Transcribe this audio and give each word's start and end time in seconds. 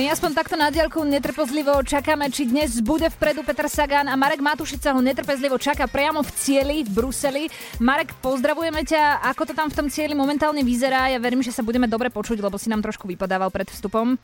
My 0.00 0.08
aspoň 0.08 0.32
takto 0.32 0.56
na 0.56 0.72
diaľku 0.72 1.04
netrpezlivo 1.04 1.84
čakáme, 1.84 2.32
či 2.32 2.48
dnes 2.48 2.80
bude 2.80 3.04
vpredu 3.12 3.44
Peter 3.44 3.68
Sagan 3.68 4.08
a 4.08 4.16
Marek 4.16 4.40
Matušica 4.40 4.96
ho 4.96 5.00
netrpezlivo 5.04 5.60
čaká 5.60 5.84
priamo 5.84 6.24
v 6.24 6.30
cieli 6.40 6.80
v 6.80 6.88
Bruseli. 6.88 7.52
Marek, 7.84 8.16
pozdravujeme 8.24 8.80
ťa. 8.80 9.20
Ako 9.28 9.44
to 9.44 9.52
tam 9.52 9.68
v 9.68 9.76
tom 9.76 9.86
cieli 9.92 10.16
momentálne 10.16 10.64
vyzerá? 10.64 11.12
Ja 11.12 11.20
verím, 11.20 11.44
že 11.44 11.52
sa 11.52 11.60
budeme 11.60 11.84
dobre 11.84 12.08
počuť, 12.08 12.40
lebo 12.40 12.56
si 12.56 12.72
nám 12.72 12.80
trošku 12.80 13.04
vypadával 13.12 13.52
pred 13.52 13.68
vstupom. 13.68 14.16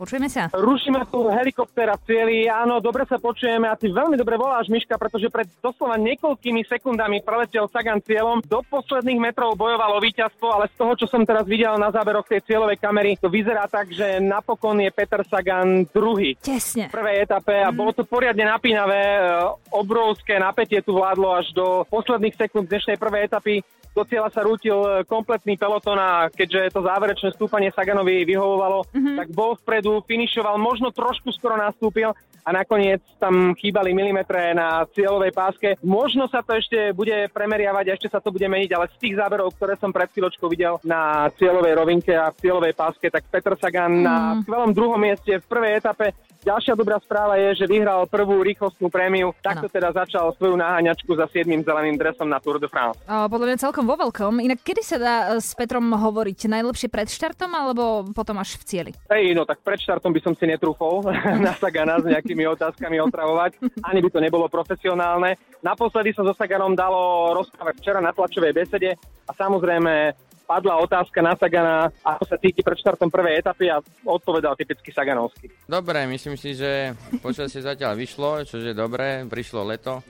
Počujeme 0.00 0.32
sa? 0.32 0.48
Rušíme 0.48 1.04
tu 1.12 1.28
helikoptéra 1.28 1.92
v 2.00 2.02
cieli, 2.08 2.36
áno, 2.48 2.80
dobre 2.80 3.04
sa 3.04 3.20
počujeme 3.20 3.68
a 3.68 3.76
ty 3.76 3.92
veľmi 3.92 4.16
dobre 4.16 4.40
voláš, 4.40 4.72
Miška, 4.72 4.96
pretože 4.96 5.28
pred 5.28 5.44
doslova 5.60 6.00
niekoľkými 6.00 6.64
sekundami 6.64 7.20
preletel 7.20 7.68
Sagan 7.68 8.00
cieľom, 8.00 8.40
do 8.40 8.64
posledných 8.64 9.20
metrov 9.20 9.60
bojoval 9.60 10.00
o 10.00 10.00
víťazstvo, 10.00 10.56
ale 10.56 10.72
z 10.72 10.74
toho, 10.80 10.92
čo 10.96 11.04
som 11.04 11.20
teraz 11.28 11.44
videl 11.44 11.76
na 11.76 11.92
záberoch 11.92 12.24
tej 12.24 12.40
cieľovej 12.48 12.80
kamery, 12.80 13.20
to 13.20 13.28
vyzerá 13.28 13.68
tak, 13.68 13.92
že 13.92 14.24
napokon 14.24 14.80
je 14.80 14.88
Peter 14.88 15.20
Sagan 15.20 15.84
druhý. 15.92 16.32
Tesne. 16.40 16.88
V 16.88 16.96
prvej 16.96 17.20
etape 17.28 17.60
a 17.60 17.68
bolo 17.68 17.92
to 17.92 18.08
poriadne 18.08 18.48
napínavé, 18.48 18.96
e, 19.04 19.20
obrovské 19.68 20.40
napätie 20.40 20.80
tu 20.80 20.96
vládlo 20.96 21.44
až 21.44 21.52
do 21.52 21.84
posledných 21.92 22.40
sekúnd 22.40 22.72
dnešnej 22.72 22.96
prvej 22.96 23.28
etapy 23.28 23.60
do 24.00 24.08
cieľa 24.08 24.32
sa 24.32 24.40
rútil 24.40 24.80
e, 24.80 24.90
kompletný 25.04 25.60
peloton 25.60 26.00
a 26.00 26.32
keďže 26.32 26.72
to 26.72 26.80
záverečné 26.80 27.36
stúpanie 27.36 27.68
Saganovi 27.68 28.24
vyhovovalo, 28.24 28.88
mm-hmm. 28.88 29.16
tak 29.20 29.28
bol 29.36 29.52
vpredu, 29.60 30.00
finišoval, 30.08 30.56
možno 30.56 30.88
trošku 30.88 31.28
skoro 31.36 31.60
nastúpil 31.60 32.16
a 32.40 32.50
nakoniec 32.56 33.04
tam 33.20 33.52
chýbali 33.52 33.92
milimetre 33.92 34.56
na 34.56 34.88
cieľovej 34.96 35.32
páske. 35.36 35.68
Možno 35.84 36.24
sa 36.32 36.40
to 36.40 36.56
ešte 36.56 36.96
bude 36.96 37.28
premeriavať 37.28 37.84
a 37.84 37.94
ešte 38.00 38.08
sa 38.08 38.24
to 38.24 38.32
bude 38.32 38.48
meniť, 38.48 38.70
ale 38.72 38.88
z 38.88 38.96
tých 38.96 39.14
záberov, 39.20 39.52
ktoré 39.52 39.76
som 39.76 39.92
pred 39.92 40.08
chvíľočkou 40.08 40.48
videl 40.48 40.80
na 40.80 41.28
cieľovej 41.36 41.76
rovinke 41.76 42.16
a 42.16 42.32
v 42.32 42.40
cieľovej 42.40 42.72
páske, 42.72 43.12
tak 43.12 43.28
Petr 43.28 43.52
Sagan 43.60 44.00
mm. 44.00 44.04
na 44.04 44.16
skvelom 44.40 44.72
druhom 44.72 44.96
mieste 44.96 45.36
v 45.36 45.44
prvej 45.44 45.84
etape 45.84 46.16
Ďalšia 46.40 46.72
dobrá 46.72 46.96
správa 47.04 47.36
je, 47.36 47.60
že 47.60 47.68
vyhral 47.68 48.08
prvú 48.08 48.40
rýchlostnú 48.40 48.88
prémiu. 48.88 49.36
Takto 49.44 49.68
ano. 49.68 49.74
teda 49.76 49.88
začal 49.92 50.32
svoju 50.40 50.56
náhaňačku 50.56 51.12
za 51.12 51.28
7. 51.28 51.44
zeleným 51.60 52.00
dresom 52.00 52.32
na 52.32 52.40
Tour 52.40 52.56
de 52.56 52.64
France. 52.64 52.96
O, 53.04 53.28
podľa 53.28 53.46
mňa 53.52 53.58
celkom 53.60 53.84
vo 53.84 54.00
veľkom. 54.00 54.40
Inak 54.40 54.64
kedy 54.64 54.80
sa 54.80 54.96
dá 54.96 55.14
e, 55.36 55.44
s 55.44 55.52
Petrom 55.52 55.84
hovoriť? 55.92 56.48
Najlepšie 56.48 56.88
pred 56.88 57.12
štartom 57.12 57.52
alebo 57.52 58.08
potom 58.16 58.40
až 58.40 58.56
v 58.56 58.64
cieli? 58.64 58.92
Hej, 59.12 59.36
no 59.36 59.44
tak 59.44 59.60
pred 59.60 59.84
štartom 59.84 60.16
by 60.16 60.20
som 60.24 60.32
si 60.32 60.48
netrúfol 60.48 61.04
na 61.44 61.52
Sagana 61.60 62.00
s 62.00 62.08
nejakými 62.08 62.48
otázkami 62.56 62.96
otravovať. 63.04 63.60
Ani 63.84 64.00
by 64.00 64.08
to 64.08 64.24
nebolo 64.24 64.48
profesionálne. 64.48 65.36
Naposledy 65.60 66.16
sa 66.16 66.24
so 66.24 66.32
Saganom 66.32 66.72
dalo 66.72 67.36
rozprávať 67.36 67.84
včera 67.84 68.00
na 68.00 68.16
tlačovej 68.16 68.56
besede 68.56 68.96
a 69.28 69.32
samozrejme 69.36 70.16
padla 70.50 70.82
otázka 70.82 71.22
na 71.22 71.38
Sagana, 71.38 71.94
ako 72.02 72.26
sa 72.26 72.34
cíti 72.42 72.66
pred 72.66 72.74
štartom 72.74 73.06
prvej 73.06 73.38
etapy 73.38 73.70
a 73.70 73.78
odpovedal 74.02 74.58
typicky 74.58 74.90
Saganovský. 74.90 75.46
Dobre, 75.70 76.10
myslím 76.10 76.34
si, 76.34 76.58
že 76.58 76.98
počasie 77.22 77.62
zatiaľ 77.62 77.94
vyšlo, 77.94 78.42
čože 78.42 78.74
dobre, 78.74 79.22
prišlo 79.30 79.62
leto. 79.62 80.02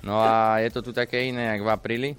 No 0.00 0.24
a 0.24 0.56
je 0.64 0.72
to 0.72 0.80
tu 0.80 0.90
také 0.96 1.28
iné, 1.28 1.52
jak 1.52 1.60
v 1.60 1.68
apríli. 1.68 2.10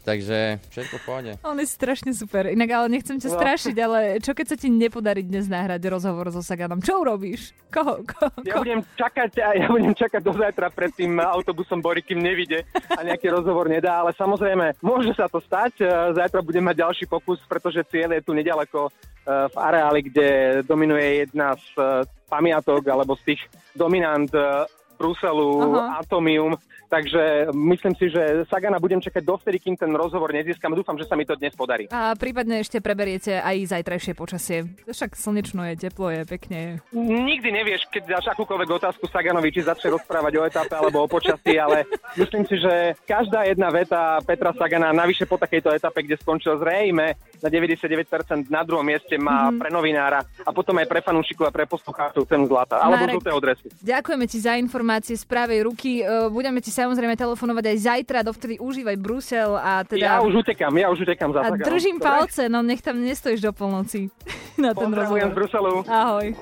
Takže 0.00 0.64
všetko 0.72 0.96
v 0.96 1.04
pohode. 1.04 1.32
On 1.44 1.56
je 1.60 1.68
strašne 1.68 2.16
super. 2.16 2.48
Inak 2.48 2.70
ale 2.72 2.86
nechcem 2.88 3.20
ťa 3.20 3.30
no. 3.30 3.36
strašiť, 3.36 3.76
ale 3.76 3.98
čo 4.24 4.32
keď 4.32 4.46
sa 4.48 4.56
ti 4.56 4.72
nepodarí 4.72 5.20
dnes 5.20 5.44
nahrať 5.44 5.84
rozhovor 5.92 6.32
so 6.32 6.40
Saganom? 6.40 6.80
Čo 6.80 7.04
urobíš? 7.04 7.52
Koho? 7.68 8.00
Ko, 8.08 8.32
ko? 8.32 8.42
Ja 8.48 8.64
budem 8.64 8.80
čakať 8.96 9.30
ja 9.36 9.68
budem 9.68 9.92
čakať 9.92 10.20
do 10.24 10.32
zajtra 10.32 10.72
pred 10.72 10.92
tým 10.96 11.20
autobusom 11.20 11.84
Bory, 11.84 12.00
kým 12.00 12.16
nevidie 12.16 12.64
a 12.72 13.00
nejaký 13.04 13.28
rozhovor 13.28 13.68
nedá, 13.68 14.00
ale 14.00 14.16
samozrejme 14.16 14.80
môže 14.80 15.12
sa 15.12 15.28
to 15.28 15.38
stať. 15.44 15.84
E, 15.84 15.86
zajtra 16.16 16.40
budem 16.40 16.64
mať 16.64 16.80
ďalší 16.80 17.04
pokus, 17.04 17.38
pretože 17.44 17.84
cieľ 17.92 18.16
je 18.16 18.24
tu 18.24 18.32
nedaleko 18.32 18.88
e, 18.88 18.90
v 19.52 19.56
areáli, 19.60 20.00
kde 20.08 20.28
dominuje 20.64 21.28
jedna 21.28 21.52
z 21.60 21.66
e, 21.76 21.84
pamiatok 22.30 22.88
alebo 22.88 23.12
z 23.20 23.34
tých 23.34 23.42
dominant 23.76 24.30
Bruselu, 25.00 25.48
Aha. 25.64 26.04
Atomium, 26.04 26.60
Takže 26.90 27.54
myslím 27.54 27.94
si, 27.94 28.10
že 28.10 28.42
Sagana 28.50 28.82
budem 28.82 28.98
čakať 28.98 29.22
dovtedy, 29.22 29.62
kým 29.62 29.78
ten 29.78 29.94
rozhovor 29.94 30.34
nezískam. 30.34 30.74
Dúfam, 30.74 30.98
že 30.98 31.06
sa 31.06 31.14
mi 31.14 31.22
to 31.22 31.38
dnes 31.38 31.54
podarí. 31.54 31.86
A 31.94 32.18
prípadne 32.18 32.58
ešte 32.58 32.82
preberiete 32.82 33.38
aj 33.38 33.78
zajtrajšie 33.78 34.12
počasie. 34.18 34.66
Však 34.90 35.14
slnečno 35.14 35.62
je, 35.70 35.86
teplo 35.86 36.10
je, 36.10 36.26
pekne 36.26 36.58
je. 36.58 36.72
Nikdy 36.98 37.48
nevieš, 37.54 37.86
keď 37.94 38.18
dáš 38.18 38.34
akúkoľvek 38.34 38.70
otázku 38.82 39.06
Saganovi, 39.06 39.54
či 39.54 39.62
začne 39.62 39.94
rozprávať 39.94 40.32
o 40.34 40.42
etape 40.42 40.74
alebo 40.74 41.06
o 41.06 41.08
počasí, 41.08 41.54
ale 41.62 41.86
myslím 42.18 42.42
si, 42.50 42.58
že 42.58 42.98
každá 43.06 43.46
jedna 43.46 43.70
veta 43.70 44.18
Petra 44.26 44.50
Sagana, 44.50 44.90
navyše 44.90 45.30
po 45.30 45.38
takejto 45.38 45.70
etape, 45.70 46.02
kde 46.02 46.18
skončil 46.18 46.58
zrejme 46.58 47.14
na 47.40 47.48
99% 47.48 48.52
na 48.52 48.62
druhom 48.62 48.84
mieste 48.84 49.16
má 49.16 49.48
mm-hmm. 49.48 49.58
pre 49.60 49.68
novinára 49.72 50.20
a 50.44 50.50
potom 50.52 50.76
aj 50.78 50.86
pre 50.86 51.00
fanúšikov 51.00 51.48
a 51.48 51.52
pre 51.52 51.64
poslucháčov 51.64 52.28
cenu 52.28 52.44
zlata. 52.46 52.80
Alebo 52.80 53.04
Marek, 53.08 53.16
žltého. 53.20 53.38
Ďakujeme 53.80 54.24
ti 54.28 54.38
za 54.38 54.54
informácie 54.56 55.16
z 55.16 55.24
pravej 55.24 55.64
ruky. 55.64 56.00
E, 56.00 56.28
budeme 56.28 56.60
ti 56.60 56.68
samozrejme 56.68 57.16
telefonovať 57.16 57.64
aj 57.72 57.78
zajtra, 57.80 58.18
dovtedy 58.22 58.60
užívaj 58.60 58.96
Brusel 59.00 59.56
a 59.56 59.82
teda... 59.84 60.06
Ja 60.06 60.24
už 60.24 60.44
utekám, 60.44 60.72
ja 60.76 60.88
už 60.92 61.08
utekám 61.08 61.30
za 61.32 61.40
A 61.44 61.48
držím 61.56 61.98
palce, 61.98 62.48
no 62.48 62.60
nech 62.60 62.84
tam 62.84 63.00
nestojíš 63.00 63.40
do 63.40 63.52
polnoci 63.52 64.12
na 64.64 64.76
ten 64.76 64.92
rozhovor. 64.92 65.30
z 65.30 65.34
Bruselu. 65.34 65.72
Ahoj. 65.88 66.36